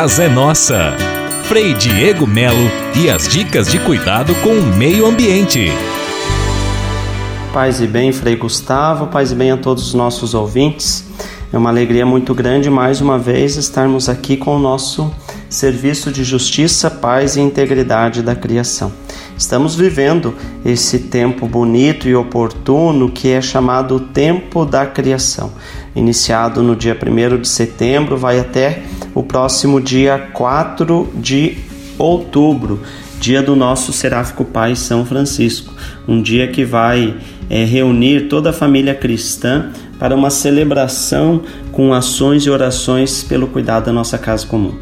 [0.00, 0.96] casa é nossa.
[1.42, 5.70] Frei Diego Melo e as dicas de cuidado com o meio ambiente.
[7.52, 11.04] Paz e bem, Frei Gustavo, paz e bem a todos os nossos ouvintes.
[11.52, 15.14] É uma alegria muito grande mais uma vez estarmos aqui com o nosso
[15.50, 18.92] serviço de justiça, paz e integridade da criação.
[19.36, 20.34] Estamos vivendo
[20.64, 25.52] esse tempo bonito e oportuno que é chamado o tempo da criação.
[25.94, 31.58] Iniciado no dia 1 de setembro, vai até o próximo dia 4 de
[31.98, 32.80] outubro,
[33.18, 35.74] dia do nosso seráfico pai São Francisco.
[36.06, 37.16] Um dia que vai
[37.48, 41.42] é, reunir toda a família cristã para uma celebração
[41.72, 44.74] com ações e orações pelo cuidado da nossa casa comum.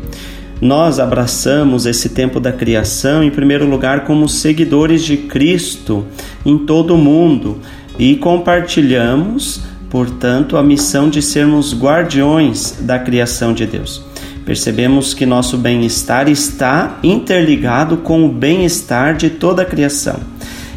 [0.61, 6.05] Nós abraçamos esse tempo da criação, em primeiro lugar, como seguidores de Cristo
[6.45, 7.59] em todo o mundo
[7.99, 14.03] e compartilhamos, portanto, a missão de sermos guardiões da criação de Deus.
[14.45, 20.19] Percebemos que nosso bem-estar está interligado com o bem-estar de toda a criação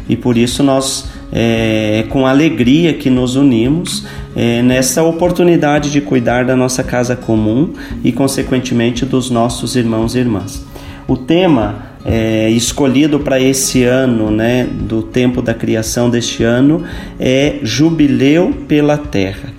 [0.08, 4.06] e por isso nós, é, com alegria que nos unimos
[4.36, 7.72] é, nessa oportunidade de cuidar da nossa casa comum
[8.04, 10.64] e, consequentemente, dos nossos irmãos e irmãs.
[11.08, 16.84] O tema é, escolhido para esse ano, né, do tempo da criação deste ano,
[17.18, 19.50] é Jubileu pela Terra.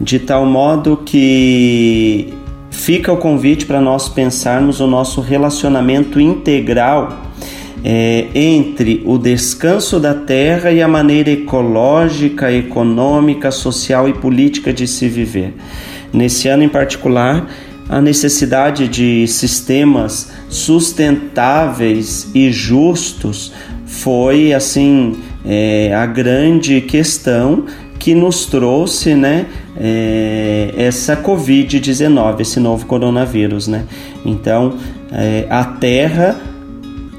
[0.00, 2.32] De tal modo que
[2.70, 7.31] fica o convite para nós pensarmos o nosso relacionamento integral
[7.84, 14.86] é, entre o descanso da terra e a maneira ecológica, econômica, social e política de
[14.86, 15.54] se viver.
[16.12, 17.48] Nesse ano em particular,
[17.88, 23.52] a necessidade de sistemas sustentáveis e justos
[23.86, 27.66] foi assim é, a grande questão
[27.98, 33.68] que nos trouxe né, é, essa Covid-19, esse novo coronavírus.
[33.68, 33.84] Né?
[34.24, 34.74] Então,
[35.12, 36.51] é, a Terra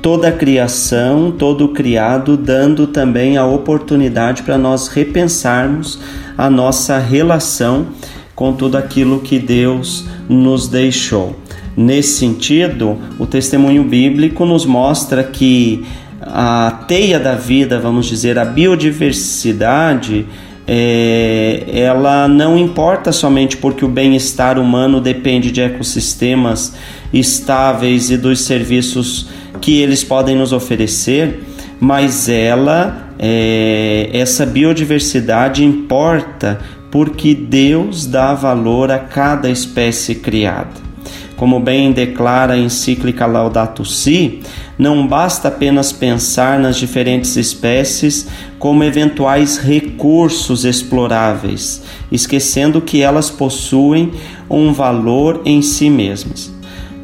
[0.03, 5.97] toda a criação, todo o criado, dando também a oportunidade para nós repensarmos
[6.37, 7.87] a nossa relação
[8.35, 11.39] com tudo aquilo que Deus nos deixou.
[11.75, 15.85] Nesse sentido, o testemunho bíblico nos mostra que
[16.21, 20.25] a teia da vida, vamos dizer, a biodiversidade,
[20.67, 26.75] é, ela não importa somente porque o bem-estar humano depende de ecossistemas
[27.13, 29.27] estáveis e dos serviços
[29.64, 31.41] que eles podem nos oferecer,
[31.80, 36.59] mas ela, é, essa biodiversidade importa
[36.91, 40.82] porque Deus dá valor a cada espécie criada.
[41.38, 44.41] Como bem declara a encíclica Laudato Si,
[44.78, 48.28] não basta apenas pensar nas diferentes espécies
[48.59, 54.11] como eventuais recursos exploráveis, esquecendo que elas possuem
[54.49, 56.51] um valor em si mesmas.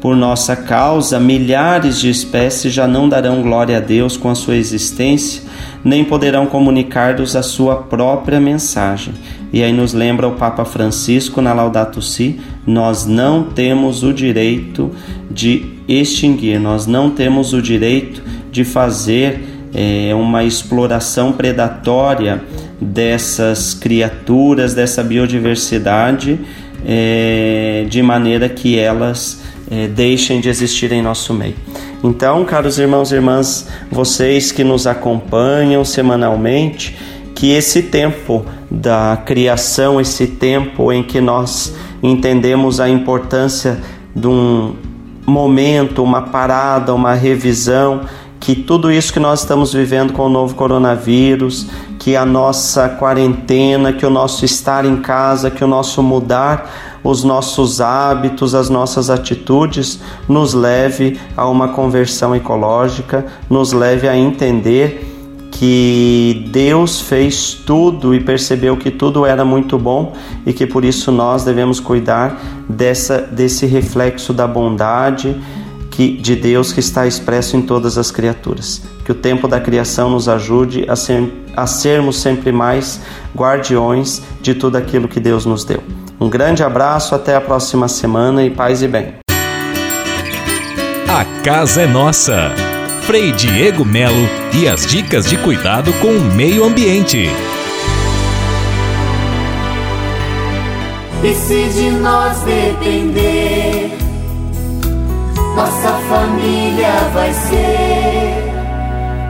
[0.00, 4.56] Por nossa causa, milhares de espécies já não darão glória a Deus com a sua
[4.56, 5.42] existência,
[5.84, 9.12] nem poderão comunicar-nos a sua própria mensagem.
[9.52, 14.90] E aí nos lembra o Papa Francisco na Laudato Si: nós não temos o direito
[15.30, 19.44] de extinguir, nós não temos o direito de fazer
[19.74, 22.42] é, uma exploração predatória
[22.80, 26.38] dessas criaturas, dessa biodiversidade,
[26.86, 31.54] é, de maneira que elas é, deixem de existir em nosso meio.
[32.02, 36.96] Então, caros irmãos e irmãs, vocês que nos acompanham semanalmente,
[37.34, 43.80] que esse tempo da criação, esse tempo em que nós entendemos a importância
[44.14, 44.74] de um
[45.26, 48.02] momento, uma parada, uma revisão,
[48.40, 51.66] que tudo isso que nós estamos vivendo com o novo coronavírus,
[51.98, 57.24] que a nossa quarentena, que o nosso estar em casa, que o nosso mudar os
[57.24, 65.06] nossos hábitos, as nossas atitudes, nos leve a uma conversão ecológica, nos leve a entender
[65.50, 70.14] que Deus fez tudo e percebeu que tudo era muito bom
[70.46, 75.36] e que por isso nós devemos cuidar dessa, desse reflexo da bondade
[75.90, 78.80] que, de Deus que está expresso em todas as criaturas.
[79.04, 83.00] Que o tempo da criação nos ajude a, ser, a sermos sempre mais
[83.36, 85.82] guardiões de tudo aquilo que Deus nos deu.
[86.20, 89.14] Um grande abraço, até a próxima semana e paz e bem.
[91.08, 92.50] A casa é nossa.
[93.06, 97.30] Frei Diego Melo e as dicas de cuidado com o meio ambiente.
[101.24, 103.90] E se de nós depender,
[105.56, 108.29] nossa família vai ser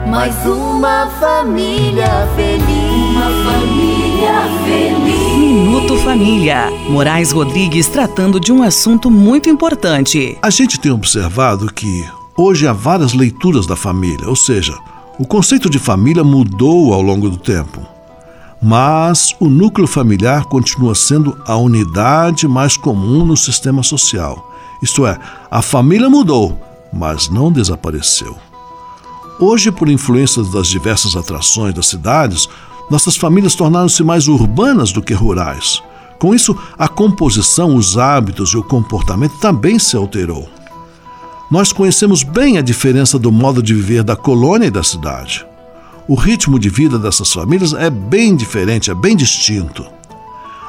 [0.09, 2.65] mais uma família feliz.
[3.11, 4.33] Uma família
[4.65, 5.37] feliz.
[5.37, 6.69] Minuto Família.
[6.89, 10.37] Moraes Rodrigues tratando de um assunto muito importante.
[10.41, 14.77] A gente tem observado que hoje há várias leituras da família, ou seja,
[15.19, 17.81] o conceito de família mudou ao longo do tempo.
[18.61, 24.51] Mas o núcleo familiar continua sendo a unidade mais comum no sistema social.
[24.81, 25.17] Isto é,
[25.49, 26.59] a família mudou,
[26.93, 28.37] mas não desapareceu.
[29.41, 32.47] Hoje, por influência das diversas atrações das cidades,
[32.91, 35.81] nossas famílias tornaram-se mais urbanas do que rurais.
[36.19, 40.47] Com isso, a composição, os hábitos e o comportamento também se alterou.
[41.49, 45.43] Nós conhecemos bem a diferença do modo de viver da colônia e da cidade.
[46.07, 49.83] O ritmo de vida dessas famílias é bem diferente, é bem distinto.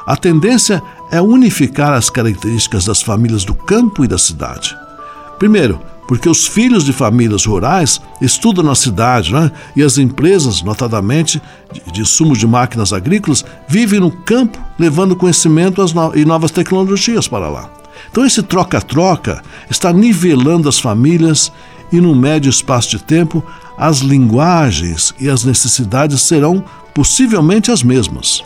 [0.03, 4.75] A tendência é unificar as características das famílias do campo e da cidade.
[5.37, 9.51] Primeiro, porque os filhos de famílias rurais estudam na cidade, né?
[9.75, 11.41] e as empresas, notadamente
[11.71, 15.83] de, de sumos de máquinas agrícolas, vivem no campo, levando conhecimento
[16.15, 17.69] e novas tecnologias para lá.
[18.11, 21.51] Então, esse troca-troca está nivelando as famílias
[21.91, 23.43] e, num médio espaço de tempo,
[23.77, 28.43] as linguagens e as necessidades serão possivelmente as mesmas.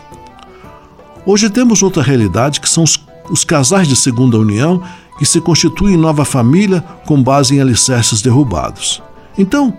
[1.26, 2.98] Hoje temos outra realidade que são os,
[3.28, 4.82] os casais de segunda união
[5.18, 9.02] que se constituem nova família com base em alicerces derrubados.
[9.36, 9.76] Então,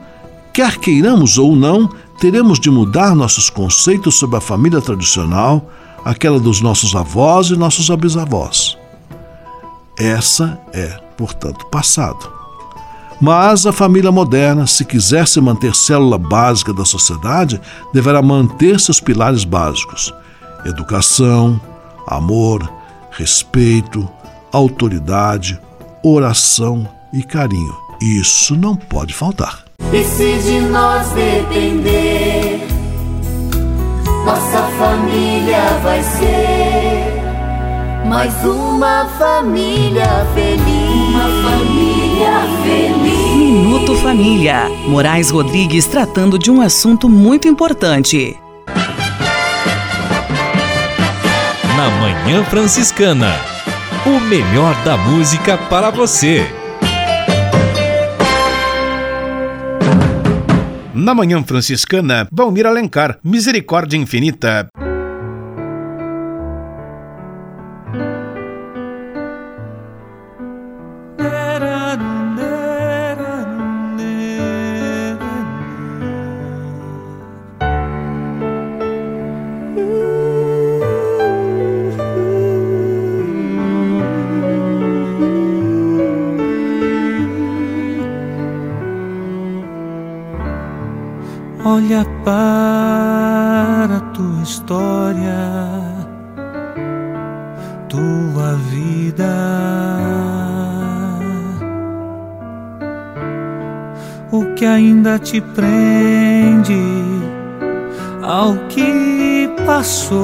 [0.54, 5.70] quer queiramos ou não, teremos de mudar nossos conceitos sobre a família tradicional,
[6.04, 8.78] aquela dos nossos avós e nossos bisavós.
[9.98, 12.40] Essa é, portanto, passado.
[13.22, 17.60] Mas a família moderna, se quiser se manter célula básica da sociedade,
[17.94, 20.14] deverá manter seus pilares básicos:
[20.66, 21.60] educação,
[22.08, 22.72] amor,
[23.12, 24.08] respeito,
[24.52, 25.60] autoridade,
[26.04, 27.76] oração e carinho.
[28.02, 29.66] Isso não pode faltar.
[29.92, 32.62] E se de nós depender,
[34.26, 37.20] nossa família vai ser
[38.06, 40.90] mais uma família feliz.
[41.10, 42.32] Uma família
[42.64, 43.36] feliz.
[43.36, 44.70] Minuto Família.
[44.88, 48.38] Moraes Rodrigues tratando de um assunto muito importante.
[51.78, 53.49] Na Manhã Franciscana
[54.06, 56.46] o melhor da música para você.
[60.94, 64.70] Na Manhã Franciscana, Valmir Alencar, Misericórdia Infinita.
[91.90, 95.34] Olha para a tua história,
[97.90, 99.26] tua vida.
[104.32, 106.78] O que ainda te prende
[108.22, 110.20] ao que passou?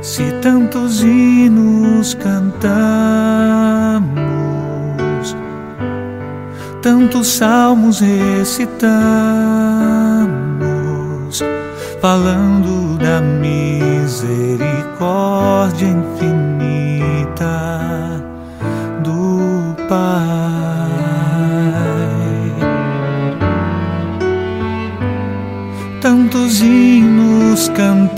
[0.00, 3.77] Se tantos hinos cantamos
[6.88, 8.88] tantos salmos recitamos,
[12.00, 17.44] falando da misericórdia infinita
[19.04, 19.98] do Pai.
[26.00, 28.16] Tantos hinos cantamos,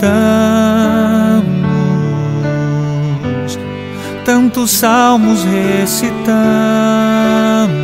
[4.23, 7.80] tantos salmos recitamos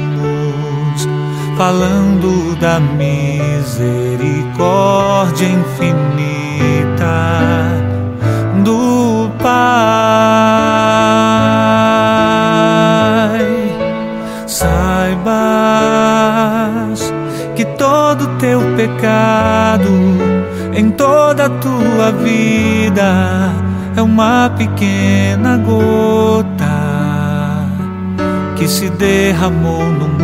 [1.57, 7.07] falando da misericórdia infinita
[8.63, 9.57] do Pai.
[14.45, 15.41] Saibas
[17.55, 19.89] que todo teu pecado
[20.75, 23.51] em toda tua vida
[23.95, 26.45] é uma pequena gota
[28.55, 30.16] que se derramou no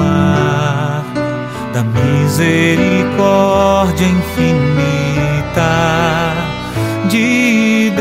[1.74, 5.74] da misericórdia infinita
[7.10, 7.92] de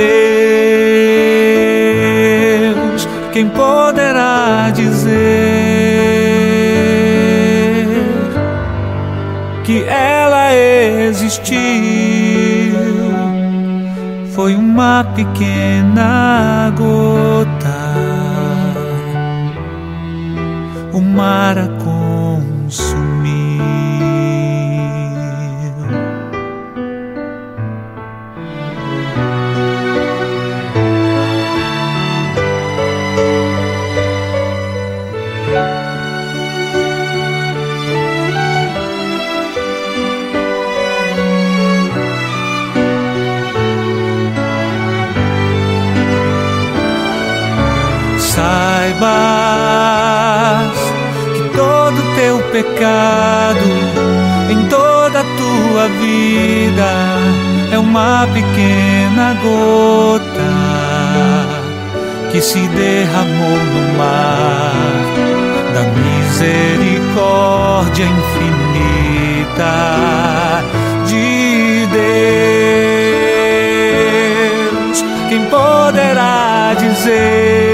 [2.75, 3.09] Deus.
[3.33, 5.09] Quem poderá dizer
[9.65, 11.57] que ela existiu?
[14.35, 17.81] Foi uma pequena gota,
[20.93, 21.57] o mar
[52.53, 53.65] pecado
[54.51, 56.93] em toda a tua vida
[57.73, 60.53] é uma pequena gota
[62.31, 64.75] que se derramou no mar
[65.73, 69.73] da misericórdia infinita
[71.07, 71.87] de
[74.87, 75.03] Deus.
[75.31, 77.73] Quem poderá dizer?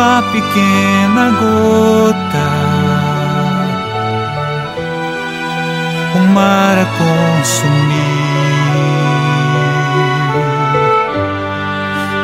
[0.00, 2.48] Uma pequena gota,
[6.14, 8.00] o mar a consumir.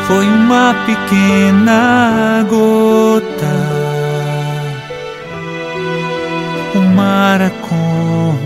[0.07, 3.57] Foi uma pequena gota,
[6.75, 8.46] o mar a consumir.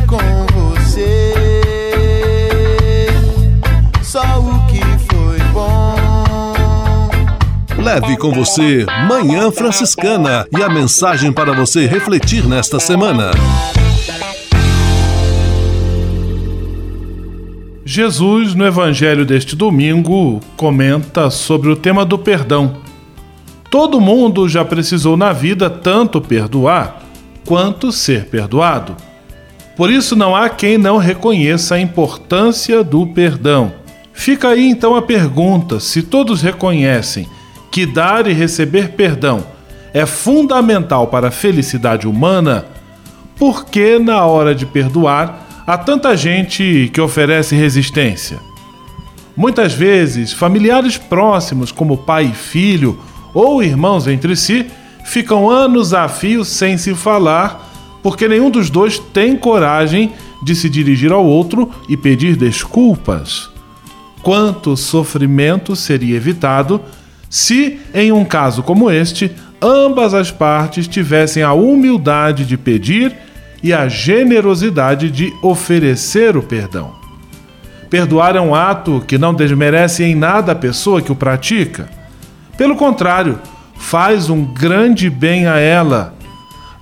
[7.93, 13.31] Leve com você Manhã Franciscana e a mensagem para você refletir nesta semana.
[17.83, 22.77] Jesus, no Evangelho deste domingo, comenta sobre o tema do perdão.
[23.69, 27.01] Todo mundo já precisou na vida tanto perdoar
[27.45, 28.95] quanto ser perdoado.
[29.75, 33.73] Por isso, não há quem não reconheça a importância do perdão.
[34.13, 37.27] Fica aí então a pergunta: se todos reconhecem
[37.71, 39.45] que dar e receber perdão
[39.93, 42.65] é fundamental para a felicidade humana,
[43.37, 48.39] por que na hora de perdoar há tanta gente que oferece resistência?
[49.35, 52.99] Muitas vezes, familiares próximos, como pai e filho,
[53.33, 54.67] ou irmãos entre si,
[55.05, 57.69] ficam anos a fio sem se falar,
[58.03, 60.11] porque nenhum dos dois tem coragem
[60.43, 63.49] de se dirigir ao outro e pedir desculpas.
[64.21, 66.81] Quanto sofrimento seria evitado
[67.31, 73.15] se, em um caso como este, ambas as partes tivessem a humildade de pedir
[73.63, 76.93] e a generosidade de oferecer o perdão.
[77.89, 81.89] Perdoar é um ato que não desmerece em nada a pessoa que o pratica.
[82.57, 83.39] Pelo contrário,
[83.77, 86.13] faz um grande bem a ela.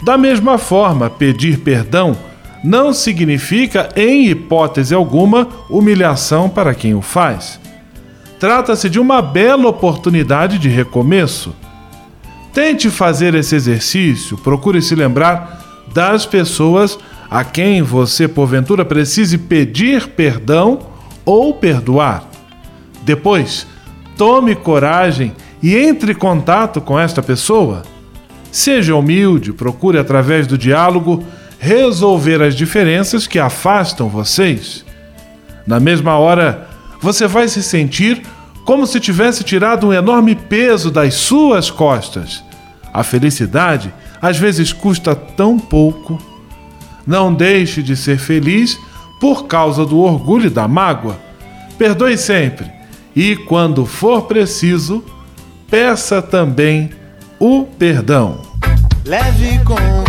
[0.03, 2.17] Da mesma forma, pedir perdão
[2.63, 7.59] não significa, em hipótese alguma, humilhação para quem o faz.
[8.39, 11.53] Trata-se de uma bela oportunidade de recomeço.
[12.53, 16.97] Tente fazer esse exercício, procure se lembrar das pessoas
[17.29, 20.79] a quem você porventura precise pedir perdão
[21.25, 22.23] ou perdoar.
[23.03, 23.67] Depois,
[24.17, 27.83] tome coragem e entre em contato com esta pessoa.
[28.51, 31.23] Seja humilde, procure através do diálogo
[31.59, 34.85] resolver as diferenças que afastam vocês.
[35.67, 36.68] Na mesma hora,
[37.01, 38.21] você vai se sentir
[38.65, 42.43] como se tivesse tirado um enorme peso das suas costas.
[42.93, 46.21] A felicidade às vezes custa tão pouco.
[47.07, 48.77] Não deixe de ser feliz
[49.19, 51.17] por causa do orgulho e da mágoa.
[51.77, 52.69] Perdoe sempre
[53.15, 55.03] e, quando for preciso,
[55.69, 56.89] peça também
[57.39, 58.41] o perdão.
[59.05, 60.08] Leve com